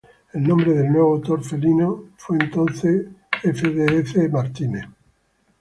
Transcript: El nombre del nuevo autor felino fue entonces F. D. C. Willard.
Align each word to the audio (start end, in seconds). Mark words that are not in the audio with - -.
El 0.33 0.41
nombre 0.41 0.73
del 0.73 0.91
nuevo 0.91 1.13
autor 1.13 1.43
felino 1.43 2.05
fue 2.17 2.39
entonces 2.41 3.05
F. 3.43 3.69
D. 3.69 4.03
C. 4.03 4.25
Willard. 4.29 4.89